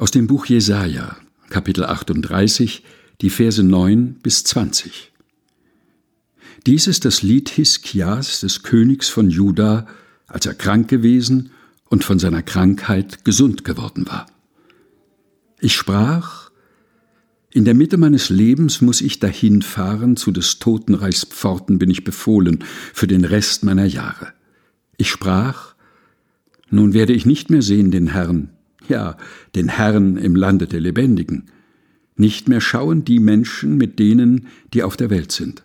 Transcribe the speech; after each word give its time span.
Aus 0.00 0.10
dem 0.10 0.26
Buch 0.26 0.46
Jesaja, 0.46 1.18
Kapitel 1.50 1.84
38, 1.84 2.84
die 3.20 3.28
Verse 3.28 3.62
9 3.62 4.14
bis 4.22 4.44
20. 4.44 5.12
Dies 6.64 6.86
ist 6.86 7.04
das 7.04 7.20
Lied 7.20 7.50
Hiskias, 7.50 8.40
des 8.40 8.62
Königs 8.62 9.10
von 9.10 9.28
Juda, 9.28 9.86
als 10.26 10.46
er 10.46 10.54
krank 10.54 10.88
gewesen 10.88 11.50
und 11.90 12.02
von 12.02 12.18
seiner 12.18 12.40
Krankheit 12.42 13.26
gesund 13.26 13.62
geworden 13.62 14.06
war. 14.06 14.24
Ich 15.58 15.74
sprach, 15.74 16.50
in 17.50 17.66
der 17.66 17.74
Mitte 17.74 17.98
meines 17.98 18.30
Lebens 18.30 18.80
muss 18.80 19.02
ich 19.02 19.18
dahinfahren, 19.18 20.16
zu 20.16 20.30
des 20.30 20.60
Totenreichs 20.60 21.26
Pforten 21.26 21.78
bin 21.78 21.90
ich 21.90 22.04
befohlen, 22.04 22.64
für 22.94 23.06
den 23.06 23.26
Rest 23.26 23.64
meiner 23.64 23.84
Jahre. 23.84 24.32
Ich 24.96 25.10
sprach, 25.10 25.74
nun 26.70 26.94
werde 26.94 27.12
ich 27.12 27.26
nicht 27.26 27.50
mehr 27.50 27.60
sehen 27.60 27.90
den 27.90 28.06
Herrn, 28.06 28.48
ja, 28.90 29.16
den 29.54 29.68
Herrn 29.68 30.18
im 30.18 30.36
Lande 30.36 30.66
der 30.66 30.80
Lebendigen, 30.80 31.46
nicht 32.16 32.48
mehr 32.48 32.60
schauen 32.60 33.04
die 33.04 33.18
Menschen 33.18 33.78
mit 33.78 33.98
denen, 33.98 34.48
die 34.74 34.82
auf 34.82 34.98
der 34.98 35.08
Welt 35.08 35.32
sind. 35.32 35.64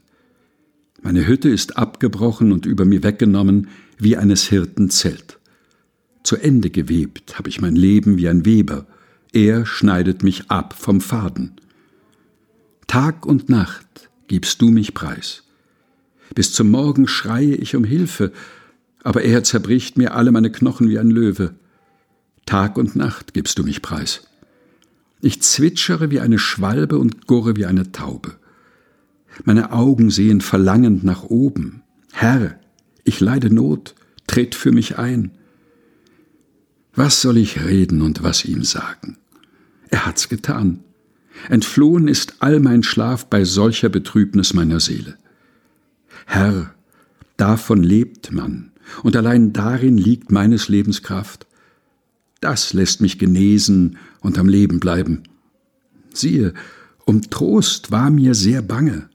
Meine 1.02 1.28
Hütte 1.28 1.50
ist 1.50 1.78
abgebrochen 1.78 2.54
und 2.54 2.66
über 2.66 2.86
mir 2.86 3.04
weggenommen 3.04 3.68
wie 3.98 4.16
eines 4.16 4.48
Hirten 4.48 4.90
Zelt. 4.90 5.40
Zu 6.24 6.38
Ende 6.38 6.70
gewebt 6.70 7.38
habe 7.38 7.50
ich 7.50 7.60
mein 7.60 7.76
Leben 7.76 8.18
wie 8.18 8.30
ein 8.30 8.46
Weber, 8.46 8.88
er 9.34 9.66
schneidet 9.66 10.24
mich 10.24 10.50
ab 10.50 10.74
vom 10.80 11.02
Faden. 11.02 11.52
Tag 12.88 13.26
und 13.26 13.50
Nacht 13.50 14.10
gibst 14.28 14.62
du 14.62 14.70
mich 14.70 14.94
preis. 14.94 15.44
Bis 16.34 16.54
zum 16.54 16.72
Morgen 16.72 17.08
schreie 17.08 17.56
ich 17.56 17.76
um 17.76 17.84
Hilfe, 17.84 18.32
aber 19.04 19.24
er 19.24 19.44
zerbricht 19.44 19.98
mir 19.98 20.16
alle 20.16 20.32
meine 20.32 20.52
Knochen 20.52 20.90
wie 20.90 20.98
ein 20.98 21.12
Löwe. 21.12 21.54
Tag 22.46 22.78
und 22.78 22.96
Nacht 22.96 23.34
gibst 23.34 23.58
du 23.58 23.64
mich 23.64 23.82
preis. 23.82 24.28
Ich 25.22 25.42
zwitschere 25.42 26.12
wie 26.12 26.20
eine 26.20 26.38
Schwalbe 26.38 27.00
und 27.00 27.26
gurre 27.26 27.56
wie 27.56 27.66
eine 27.66 27.92
Taube. 27.92 28.36
Meine 29.44 29.72
Augen 29.72 30.12
sehen 30.12 30.42
verlangend 30.42 31.04
nach 31.04 31.24
oben. 31.24 31.82
Herr, 32.12 32.60
ich 33.04 33.20
leide 33.20 33.54
Not, 33.54 33.96
tritt 34.28 34.56
für 34.56 34.72
mich 34.72 34.98
ein. 34.98 35.32
Was 36.94 37.22
soll 37.22 37.38
ich 37.38 37.66
reden 37.66 38.02
und 38.02 38.24
was 38.24 38.46
ihm 38.46 38.64
sagen? 38.64 39.18
Er 39.90 40.06
hat's 40.06 40.30
getan. 40.30 40.84
Entflohen 41.50 42.08
ist 42.08 42.36
all 42.40 42.60
mein 42.60 42.84
Schlaf 42.84 43.26
bei 43.26 43.44
solcher 43.44 43.90
Betrübnis 43.90 44.54
meiner 44.54 44.80
Seele. 44.80 45.18
Herr, 46.26 46.74
davon 47.38 47.84
lebt 47.84 48.32
man, 48.32 48.72
und 49.04 49.16
allein 49.18 49.52
darin 49.52 49.98
liegt 49.98 50.32
meines 50.32 50.70
Lebens 50.70 51.04
Kraft. 51.04 51.46
Das 52.46 52.74
lässt 52.74 53.02
mich 53.02 53.18
genesen 53.18 53.98
und 54.20 54.38
am 54.38 54.48
Leben 54.48 54.80
bleiben. 54.80 55.24
Siehe, 56.14 56.54
um 57.04 57.24
Trost 57.32 57.90
war 57.90 58.12
mir 58.12 58.36
sehr 58.36 58.62
bange. 58.62 59.10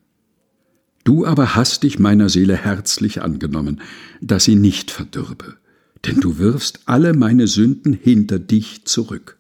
Du 1.05 1.25
aber 1.25 1.55
hast 1.55 1.85
dich 1.85 2.01
meiner 2.01 2.29
Seele 2.29 2.57
herzlich 2.57 3.23
angenommen, 3.23 3.83
dass 4.21 4.43
sie 4.43 4.57
nicht 4.57 4.91
verdürbe, 4.91 5.59
denn 6.05 6.19
du 6.19 6.39
wirfst 6.39 6.81
alle 6.87 7.15
meine 7.15 7.47
Sünden 7.47 7.93
hinter 7.93 8.41
dich 8.41 8.85
zurück. 8.85 9.39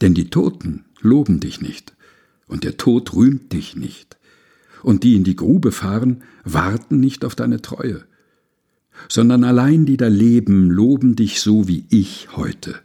Denn 0.00 0.14
die 0.14 0.30
Toten 0.30 0.84
loben 1.00 1.40
dich 1.40 1.60
nicht, 1.60 1.92
und 2.46 2.62
der 2.62 2.76
Tod 2.76 3.14
rühmt 3.14 3.52
dich 3.52 3.74
nicht, 3.74 4.16
und 4.84 5.02
die 5.02 5.16
in 5.16 5.24
die 5.24 5.34
Grube 5.34 5.72
fahren, 5.72 6.22
warten 6.44 7.00
nicht 7.00 7.24
auf 7.24 7.34
deine 7.34 7.60
Treue 7.62 8.04
sondern 9.08 9.44
allein 9.44 9.86
die 9.86 9.96
da 9.96 10.08
leben, 10.08 10.70
loben 10.70 11.16
dich 11.16 11.40
so 11.40 11.68
wie 11.68 11.84
ich 11.90 12.28
heute. 12.36 12.76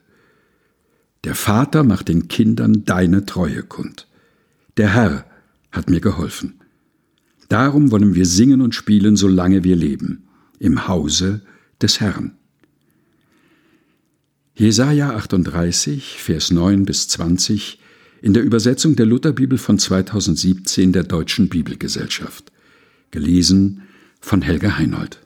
Der 1.24 1.36
Vater 1.36 1.84
macht 1.84 2.08
den 2.08 2.28
Kindern 2.28 2.84
deine 2.86 3.26
Treue 3.26 3.64
kund. 3.64 4.08
Der 4.78 4.94
Herr 4.94 5.26
hat 5.72 5.90
mir 5.90 6.02
geholfen. 6.02 6.60
Darum 7.50 7.92
wollen 7.92 8.16
wir 8.16 8.26
singen 8.26 8.62
und 8.62 8.74
spielen, 8.74 9.16
solange 9.16 9.64
wir 9.64 9.76
leben, 9.76 10.24
im 10.60 10.88
Hause 10.88 11.42
des 11.82 12.00
Herrn. 12.00 12.34
Jesaja 14.56 15.16
38, 15.16 16.18
Vers 16.18 16.52
9 16.52 16.86
bis 16.86 17.08
20 17.08 17.80
in 18.22 18.34
der 18.34 18.44
Übersetzung 18.44 18.96
der 18.96 19.06
Lutherbibel 19.06 19.58
von 19.58 19.80
2017 19.80 20.92
der 20.92 21.04
Deutschen 21.04 21.50
Bibelgesellschaft. 21.50 22.52
Gelesen 23.10 23.82
von 24.20 24.42
Helga 24.42 24.78
Heinold. 24.78 25.20